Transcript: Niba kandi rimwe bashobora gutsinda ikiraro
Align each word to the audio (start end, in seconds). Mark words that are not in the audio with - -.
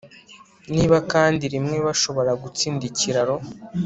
Niba 0.73 0.97
kandi 1.11 1.43
rimwe 1.53 1.77
bashobora 1.87 2.31
gutsinda 2.43 2.83
ikiraro 2.89 3.35